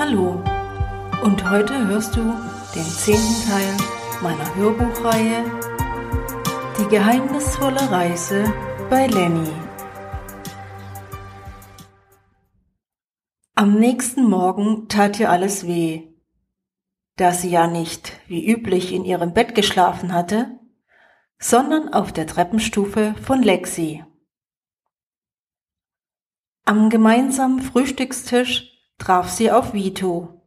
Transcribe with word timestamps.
Hallo 0.00 0.42
und 1.22 1.50
heute 1.50 1.86
hörst 1.86 2.16
du 2.16 2.22
den 2.74 2.84
zehnten 2.84 3.46
Teil 3.46 3.76
meiner 4.22 4.54
Hörbuchreihe 4.54 5.44
Die 6.78 6.88
geheimnisvolle 6.88 7.90
Reise 7.90 8.50
bei 8.88 9.06
Lenny. 9.08 9.52
Am 13.54 13.78
nächsten 13.78 14.24
Morgen 14.24 14.88
tat 14.88 15.20
ihr 15.20 15.28
alles 15.28 15.66
weh. 15.66 16.08
Da 17.16 17.32
sie 17.32 17.50
ja 17.50 17.66
nicht 17.66 18.14
wie 18.26 18.50
üblich 18.50 18.94
in 18.94 19.04
ihrem 19.04 19.34
Bett 19.34 19.54
geschlafen 19.54 20.14
hatte, 20.14 20.58
sondern 21.38 21.92
auf 21.92 22.10
der 22.10 22.26
Treppenstufe 22.26 23.14
von 23.22 23.42
Lexi. 23.42 24.02
Am 26.64 26.88
gemeinsamen 26.88 27.60
Frühstückstisch 27.60 28.79
traf 29.00 29.30
sie 29.30 29.50
auf 29.50 29.72
Vito. 29.72 30.40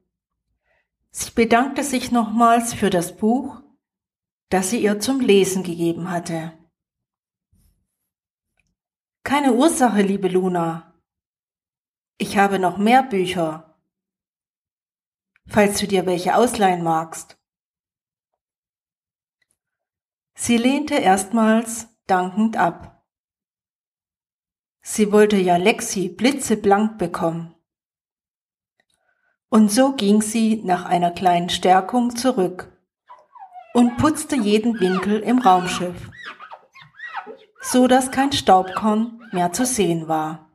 Sie 1.09 1.31
bedankte 1.31 1.83
sich 1.83 2.11
nochmals 2.11 2.73
für 2.73 2.89
das 2.89 3.17
Buch, 3.17 3.61
das 4.49 4.69
sie 4.69 4.81
ihr 4.81 4.99
zum 4.99 5.19
Lesen 5.19 5.63
gegeben 5.63 6.09
hatte. 6.09 6.53
Keine 9.23 9.53
Ursache, 9.53 10.01
liebe 10.01 10.27
Luna, 10.27 10.93
ich 12.17 12.37
habe 12.37 12.59
noch 12.59 12.77
mehr 12.77 13.03
Bücher, 13.03 13.79
falls 15.47 15.79
du 15.79 15.87
dir 15.87 16.05
welche 16.05 16.35
ausleihen 16.35 16.83
magst. 16.83 17.37
Sie 20.35 20.57
lehnte 20.57 20.95
erstmals 20.95 21.87
dankend 22.05 22.57
ab. 22.57 23.03
Sie 24.81 25.11
wollte 25.11 25.37
ja 25.37 25.55
Lexi 25.55 26.09
blitzeblank 26.09 26.97
bekommen. 26.97 27.52
Und 29.53 29.71
so 29.71 29.93
ging 29.93 30.23
sie 30.23 30.63
nach 30.63 30.85
einer 30.85 31.11
kleinen 31.11 31.47
Stärkung 31.47 32.15
zurück 32.15 32.75
und 33.75 33.97
putzte 33.97 34.35
jeden 34.35 34.79
Winkel 34.79 35.19
im 35.19 35.37
Raumschiff, 35.37 36.09
so 37.61 37.85
dass 37.85 38.09
kein 38.09 38.31
Staubkorn 38.31 39.21
mehr 39.31 39.53
zu 39.53 39.63
sehen 39.67 40.07
war. 40.07 40.51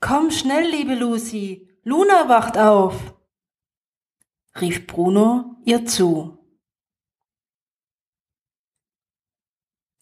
Komm 0.00 0.32
schnell, 0.32 0.68
liebe 0.68 0.96
Lucy, 0.96 1.68
Luna 1.84 2.28
wacht 2.28 2.58
auf, 2.58 3.14
rief 4.60 4.88
Bruno 4.88 5.54
ihr 5.64 5.86
zu. 5.86 6.36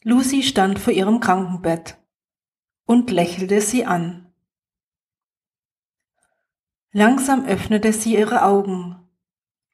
Lucy 0.02 0.42
stand 0.42 0.78
vor 0.78 0.94
ihrem 0.94 1.20
Krankenbett 1.20 1.98
und 2.86 3.10
lächelte 3.10 3.60
sie 3.60 3.84
an. 3.84 4.27
Langsam 6.98 7.44
öffnete 7.44 7.92
sie 7.92 8.16
ihre 8.16 8.42
Augen 8.42 9.08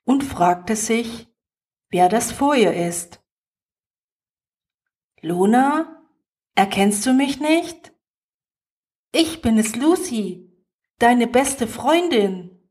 und 0.04 0.22
fragte 0.22 0.76
sich, 0.76 1.26
wer 1.88 2.10
das 2.10 2.30
vor 2.32 2.54
ihr 2.54 2.74
ist. 2.74 3.24
Luna, 5.22 6.06
erkennst 6.54 7.06
du 7.06 7.14
mich 7.14 7.40
nicht? 7.40 7.94
Ich 9.10 9.40
bin 9.40 9.56
es, 9.56 9.74
Lucy, 9.74 10.52
deine 10.98 11.26
beste 11.26 11.66
Freundin. 11.66 12.62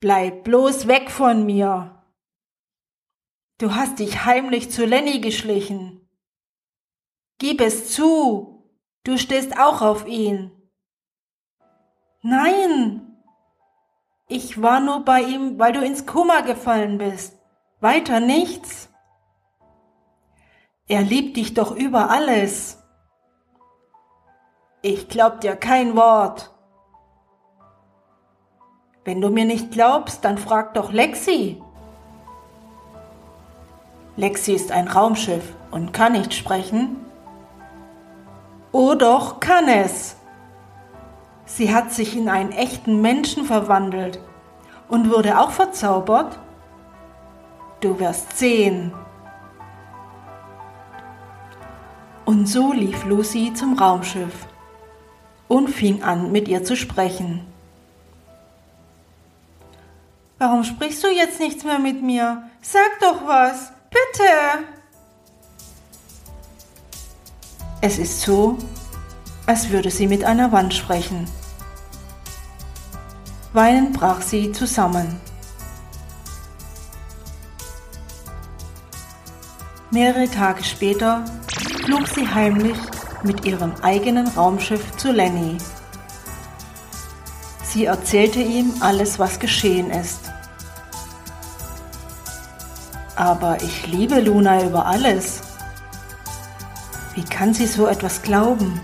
Bleib 0.00 0.44
bloß 0.44 0.86
weg 0.86 1.10
von 1.10 1.46
mir. 1.46 2.04
Du 3.56 3.74
hast 3.74 4.00
dich 4.00 4.26
heimlich 4.26 4.70
zu 4.70 4.84
Lenny 4.84 5.22
geschlichen. 5.22 6.10
Gib 7.38 7.62
es 7.62 7.90
zu, 7.90 8.70
du 9.04 9.16
stehst 9.16 9.58
auch 9.58 9.80
auf 9.80 10.06
ihn. 10.06 10.57
Nein, 12.22 13.08
ich 14.28 14.60
war 14.60 14.80
nur 14.80 15.04
bei 15.04 15.22
ihm, 15.22 15.58
weil 15.58 15.72
du 15.72 15.80
ins 15.80 16.04
Kummer 16.04 16.42
gefallen 16.42 16.98
bist. 16.98 17.38
Weiter 17.80 18.20
nichts. 18.20 18.90
Er 20.86 21.02
liebt 21.02 21.36
dich 21.36 21.54
doch 21.54 21.74
über 21.74 22.10
alles. 22.10 22.82
Ich 24.82 25.08
glaub 25.08 25.40
dir 25.40 25.56
kein 25.56 25.96
Wort. 25.96 26.50
Wenn 29.04 29.22
du 29.22 29.30
mir 29.30 29.46
nicht 29.46 29.70
glaubst, 29.70 30.24
dann 30.24 30.36
frag 30.36 30.74
doch 30.74 30.92
Lexi. 30.92 31.62
Lexi 34.16 34.52
ist 34.52 34.72
ein 34.72 34.88
Raumschiff 34.88 35.54
und 35.70 35.94
kann 35.94 36.12
nicht 36.12 36.34
sprechen. 36.34 36.96
Oh 38.72 38.94
doch, 38.94 39.40
kann 39.40 39.68
es. 39.68 40.17
Sie 41.58 41.74
hat 41.74 41.92
sich 41.92 42.16
in 42.16 42.28
einen 42.28 42.52
echten 42.52 43.00
Menschen 43.00 43.44
verwandelt 43.44 44.20
und 44.86 45.10
wurde 45.10 45.40
auch 45.40 45.50
verzaubert. 45.50 46.38
Du 47.80 47.98
wirst 47.98 48.38
sehen. 48.38 48.92
Und 52.24 52.48
so 52.48 52.72
lief 52.72 53.04
Lucy 53.04 53.52
zum 53.54 53.76
Raumschiff 53.76 54.46
und 55.48 55.68
fing 55.68 56.04
an, 56.04 56.30
mit 56.30 56.46
ihr 56.46 56.62
zu 56.62 56.76
sprechen. 56.76 57.44
Warum 60.38 60.62
sprichst 60.62 61.02
du 61.02 61.08
jetzt 61.08 61.40
nichts 61.40 61.64
mehr 61.64 61.80
mit 61.80 62.00
mir? 62.04 62.44
Sag 62.62 63.00
doch 63.00 63.26
was, 63.26 63.72
bitte! 63.90 64.30
Es 67.80 67.98
ist 67.98 68.20
so, 68.20 68.56
als 69.46 69.70
würde 69.70 69.90
sie 69.90 70.06
mit 70.06 70.22
einer 70.22 70.52
Wand 70.52 70.72
sprechen. 70.72 71.26
Weinend 73.54 73.94
brach 73.94 74.20
sie 74.20 74.52
zusammen. 74.52 75.18
Mehrere 79.90 80.28
Tage 80.28 80.62
später 80.62 81.24
flog 81.84 82.06
sie 82.08 82.28
heimlich 82.28 82.76
mit 83.22 83.46
ihrem 83.46 83.72
eigenen 83.80 84.28
Raumschiff 84.28 84.96
zu 84.98 85.12
Lenny. 85.12 85.56
Sie 87.62 87.86
erzählte 87.86 88.40
ihm 88.40 88.74
alles, 88.80 89.18
was 89.18 89.38
geschehen 89.38 89.90
ist. 89.90 90.30
Aber 93.16 93.62
ich 93.62 93.86
liebe 93.86 94.20
Luna 94.20 94.62
über 94.62 94.84
alles. 94.84 95.40
Wie 97.14 97.24
kann 97.24 97.54
sie 97.54 97.66
so 97.66 97.86
etwas 97.86 98.20
glauben? 98.20 98.78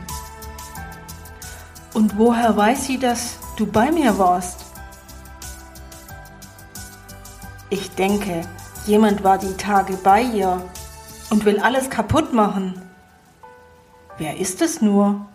Und 1.92 2.16
woher 2.18 2.56
weiß 2.56 2.86
sie, 2.86 2.98
dass 2.98 3.36
du 3.56 3.66
bei 3.66 3.90
mir 3.90 4.18
warst? 4.18 4.64
Ich 7.70 7.90
denke, 7.94 8.42
jemand 8.86 9.24
war 9.24 9.38
die 9.38 9.56
Tage 9.56 9.94
bei 9.94 10.22
ihr 10.22 10.62
und 11.30 11.44
will 11.44 11.58
alles 11.60 11.90
kaputt 11.90 12.32
machen. 12.32 12.80
Wer 14.18 14.38
ist 14.38 14.62
es 14.62 14.80
nur? 14.80 15.26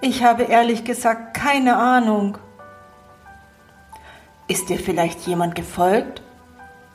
Ich 0.00 0.24
habe 0.24 0.44
ehrlich 0.44 0.84
gesagt 0.84 1.34
keine 1.34 1.76
Ahnung. 1.76 2.38
Ist 4.48 4.68
dir 4.68 4.78
vielleicht 4.78 5.26
jemand 5.26 5.54
gefolgt, 5.54 6.22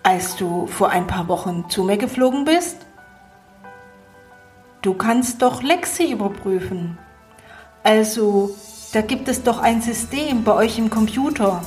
als 0.04 0.36
du 0.36 0.68
vor 0.68 0.90
ein 0.90 1.08
paar 1.08 1.28
Wochen 1.28 1.70
zu 1.70 1.84
mir 1.84 1.98
geflogen 1.98 2.44
bist? 2.44 2.78
Du 4.82 4.94
kannst 4.94 5.42
doch 5.42 5.64
Lexi 5.64 6.12
überprüfen. 6.12 6.98
Also, 7.84 8.56
da 8.96 9.02
gibt 9.02 9.28
es 9.28 9.44
doch 9.44 9.60
ein 9.60 9.82
System 9.82 10.46
bei 10.46 10.54
euch 10.54 10.78
im 10.78 10.90
Computer. 10.90 11.62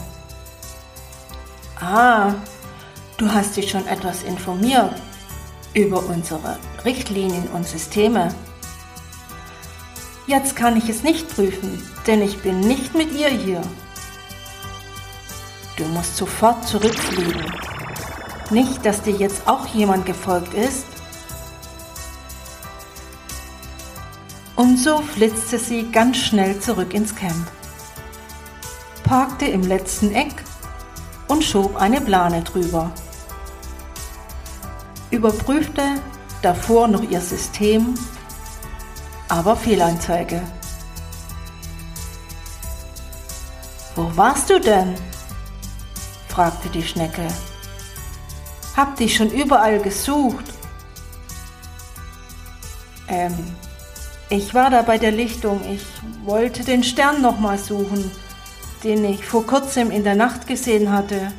Ah, 1.79 2.33
du 3.19 3.31
hast 3.31 3.55
dich 3.59 3.71
schon 3.71 3.87
etwas 3.87 4.23
informiert 4.23 4.95
über 5.75 6.03
unsere 6.07 6.57
Richtlinien 6.87 7.47
und 7.49 7.69
Systeme. 7.69 8.35
Jetzt 10.27 10.57
kann 10.57 10.79
ich 10.79 10.89
es 10.89 11.03
nicht 11.03 11.29
prüfen, 11.29 11.83
denn 12.07 12.23
ich 12.23 12.39
bin 12.39 12.61
nicht 12.61 12.95
mit 12.95 13.13
ihr 13.13 13.29
hier. 13.29 13.61
Du 15.77 15.85
musst 15.85 16.17
sofort 16.17 16.67
zurückfliegen. 16.67 17.45
Nicht, 18.49 18.87
dass 18.87 19.03
dir 19.03 19.15
jetzt 19.15 19.47
auch 19.47 19.67
jemand 19.67 20.07
gefolgt 20.07 20.55
ist. 20.55 20.87
Und 24.59 24.77
so 24.77 25.01
flitzte 25.01 25.57
sie 25.57 25.89
ganz 25.93 26.17
schnell 26.17 26.59
zurück 26.59 26.93
ins 26.93 27.15
Camp, 27.15 27.47
parkte 29.05 29.45
im 29.45 29.63
letzten 29.63 30.13
Eck 30.13 30.35
und 31.29 31.45
schob 31.45 31.77
eine 31.77 32.01
Plane 32.01 32.43
drüber. 32.43 32.91
Überprüfte 35.13 35.85
davor 36.43 36.89
noch 36.89 37.09
ihr 37.09 37.21
System 37.21 37.95
aber 39.29 39.55
Fehlanzeige. 39.55 40.43
Wo 43.95 44.11
warst 44.17 44.51
du 44.51 44.59
denn? 44.59 44.97
fragte 46.27 46.69
die 46.71 46.83
Schnecke. 46.83 47.29
Hab 48.77 48.97
dich 48.97 49.15
schon 49.15 49.31
überall 49.31 49.79
gesucht. 49.79 50.47
Ähm, 53.07 53.55
Ich 54.31 54.53
war 54.53 54.69
da 54.69 54.83
bei 54.83 54.99
der 54.99 55.11
Lichtung. 55.11 55.61
Ich 55.73 55.83
wollte 56.27 56.63
den 56.63 56.85
Stern 56.85 57.23
nochmal 57.23 57.57
suchen, 57.57 58.11
den 58.85 59.03
ich 59.07 59.25
vor 59.25 59.47
kurzem 59.47 59.91
in 59.91 60.05
der 60.05 60.17
Nacht 60.17 60.47
gesehen 60.47 60.93
hatte. 60.93 61.33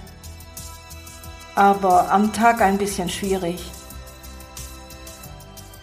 Aber 1.53 2.11
am 2.11 2.33
Tag 2.33 2.61
ein 2.61 2.79
bisschen 2.79 3.07
schwierig. 3.07 3.63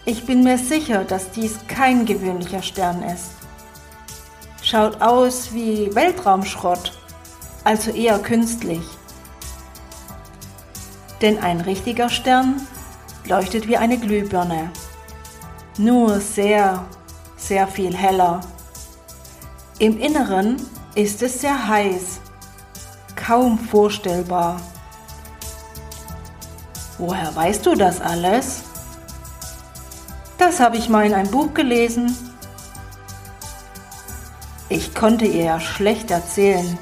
Ich 0.03 0.25
bin 0.25 0.43
mir 0.43 0.57
sicher, 0.57 1.05
dass 1.05 1.31
dies 1.31 1.55
kein 1.69 2.05
gewöhnlicher 2.05 2.61
Stern 2.61 3.03
ist. 3.03 3.31
Schaut 4.61 5.01
aus 5.01 5.53
wie 5.53 5.93
Weltraumschrott, 5.95 6.91
also 7.63 7.91
eher 7.91 8.19
künstlich. 8.19 8.83
Denn 11.21 11.39
ein 11.39 11.61
richtiger 11.61 12.09
Stern 12.09 12.67
leuchtet 13.25 13.67
wie 13.69 13.77
eine 13.77 13.97
Glühbirne, 13.97 14.71
nur 15.77 16.19
sehr, 16.19 16.85
sehr 17.37 17.67
viel 17.67 17.95
heller. 17.95 18.41
Im 19.79 19.99
Inneren 19.99 20.57
ist 20.95 21.21
es 21.21 21.39
sehr 21.39 21.67
heiß, 21.67 22.19
kaum 23.15 23.57
vorstellbar. 23.59 24.59
Woher 26.97 27.35
weißt 27.35 27.65
du 27.65 27.75
das 27.75 28.01
alles? 28.01 28.63
Das 30.37 30.59
habe 30.59 30.77
ich 30.77 30.89
mal 30.89 31.05
in 31.05 31.13
einem 31.13 31.31
Buch 31.31 31.53
gelesen. 31.53 32.15
Ich 34.69 34.93
konnte 34.93 35.25
ihr 35.25 35.45
ja 35.45 35.59
schlecht 35.59 36.11
erzählen, 36.11 36.77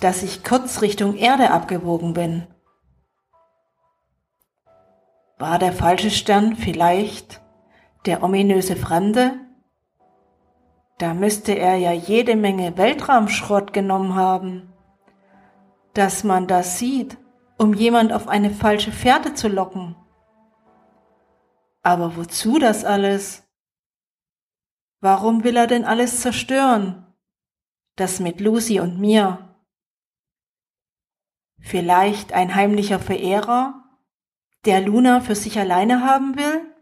dass 0.00 0.22
ich 0.22 0.44
kurz 0.44 0.82
Richtung 0.82 1.16
Erde 1.16 1.50
abgebogen 1.50 2.12
bin. 2.12 2.46
War 5.38 5.58
der 5.58 5.72
falsche 5.72 6.10
Stern 6.10 6.56
vielleicht 6.56 7.40
der 8.06 8.22
ominöse 8.22 8.76
Fremde? 8.76 9.32
Da 10.98 11.14
müsste 11.14 11.52
er 11.52 11.76
ja 11.76 11.92
jede 11.92 12.36
Menge 12.36 12.76
Weltraumschrott 12.76 13.72
genommen 13.72 14.14
haben. 14.14 14.72
Dass 15.92 16.24
man 16.24 16.46
das 16.46 16.78
sieht, 16.78 17.18
um 17.58 17.74
jemand 17.74 18.12
auf 18.12 18.28
eine 18.28 18.50
falsche 18.50 18.92
Fährte 18.92 19.34
zu 19.34 19.48
locken. 19.48 19.96
Aber 21.82 22.16
wozu 22.16 22.58
das 22.58 22.84
alles? 22.84 23.44
Warum 25.00 25.44
will 25.44 25.56
er 25.56 25.66
denn 25.66 25.84
alles 25.84 26.20
zerstören? 26.20 27.06
Das 27.96 28.20
mit 28.20 28.40
Lucy 28.40 28.80
und 28.80 28.98
mir. 28.98 29.56
Vielleicht 31.60 32.32
ein 32.32 32.54
heimlicher 32.54 32.98
Verehrer? 32.98 33.84
der 34.64 34.80
Luna 34.80 35.20
für 35.20 35.34
sich 35.34 35.58
alleine 35.58 36.02
haben 36.02 36.36
will? 36.36 36.73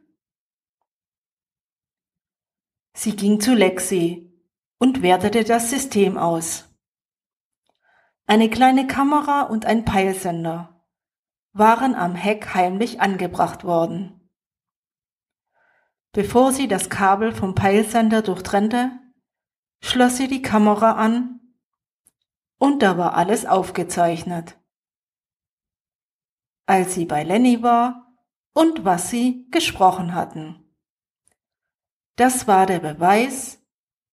Sie 3.02 3.16
ging 3.16 3.40
zu 3.40 3.54
Lexi 3.54 4.32
und 4.78 5.02
wertete 5.02 5.42
das 5.42 5.70
System 5.70 6.16
aus. 6.16 6.72
Eine 8.26 8.48
kleine 8.48 8.86
Kamera 8.86 9.42
und 9.42 9.66
ein 9.66 9.84
Peilsender 9.84 10.86
waren 11.52 11.96
am 11.96 12.14
Heck 12.14 12.54
heimlich 12.54 13.00
angebracht 13.00 13.64
worden. 13.64 14.30
Bevor 16.12 16.52
sie 16.52 16.68
das 16.68 16.90
Kabel 16.90 17.32
vom 17.32 17.56
Peilsender 17.56 18.22
durchtrennte, 18.22 18.92
schloss 19.82 20.16
sie 20.16 20.28
die 20.28 20.42
Kamera 20.42 20.92
an 20.92 21.40
und 22.58 22.82
da 22.82 22.96
war 22.98 23.14
alles 23.16 23.46
aufgezeichnet 23.46 24.56
als 26.66 26.94
sie 26.94 27.04
bei 27.04 27.22
Lenny 27.22 27.62
war 27.62 28.14
und 28.54 28.84
was 28.84 29.10
sie 29.10 29.46
gesprochen 29.50 30.14
hatten. 30.14 30.61
Das 32.16 32.46
war 32.46 32.66
der 32.66 32.80
Beweis, 32.80 33.62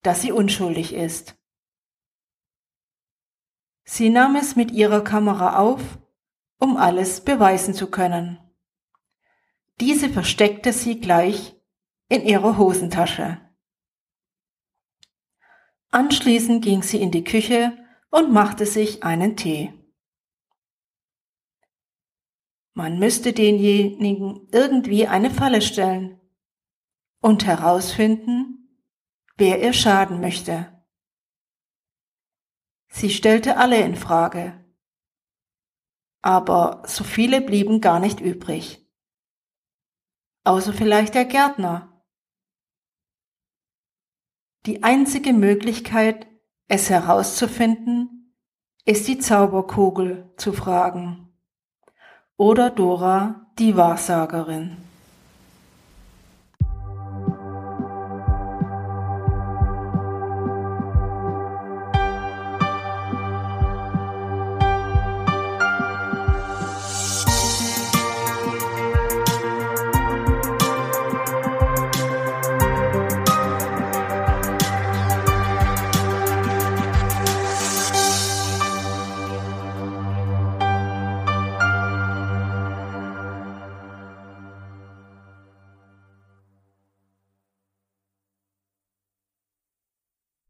dass 0.03 0.21
sie 0.21 0.31
unschuldig 0.31 0.93
ist. 0.93 1.35
Sie 3.83 4.09
nahm 4.09 4.35
es 4.35 4.55
mit 4.55 4.71
ihrer 4.71 5.03
Kamera 5.03 5.57
auf, 5.57 5.81
um 6.59 6.77
alles 6.77 7.21
beweisen 7.21 7.73
zu 7.73 7.89
können. 7.89 8.39
Diese 9.79 10.09
versteckte 10.09 10.73
sie 10.73 10.99
gleich 10.99 11.55
in 12.07 12.23
ihrer 12.23 12.57
Hosentasche. 12.57 13.41
Anschließend 15.91 16.63
ging 16.63 16.83
sie 16.83 17.01
in 17.01 17.11
die 17.11 17.23
Küche 17.23 17.77
und 18.11 18.31
machte 18.31 18.65
sich 18.65 19.03
einen 19.03 19.35
Tee. 19.35 19.73
Man 22.73 22.99
müsste 22.99 23.33
denjenigen 23.33 24.47
irgendwie 24.51 25.07
eine 25.07 25.31
Falle 25.31 25.61
stellen 25.61 26.18
und 27.21 27.45
herausfinden, 27.45 28.77
wer 29.37 29.61
ihr 29.61 29.73
schaden 29.73 30.21
möchte. 30.21 30.71
Sie 32.87 33.09
stellte 33.09 33.57
alle 33.57 33.81
in 33.81 33.95
Frage, 33.95 34.65
aber 36.21 36.83
so 36.85 37.03
viele 37.03 37.41
blieben 37.41 37.81
gar 37.81 37.99
nicht 37.99 38.19
übrig. 38.19 38.85
Außer 40.43 40.73
vielleicht 40.73 41.13
der 41.15 41.25
Gärtner. 41.25 42.03
Die 44.65 44.83
einzige 44.83 45.33
Möglichkeit, 45.33 46.27
es 46.67 46.89
herauszufinden, 46.89 48.35
ist 48.85 49.07
die 49.07 49.19
Zauberkugel 49.19 50.33
zu 50.37 50.51
fragen 50.53 51.31
oder 52.37 52.69
Dora 52.69 53.51
die 53.59 53.75
Wahrsagerin. 53.75 54.88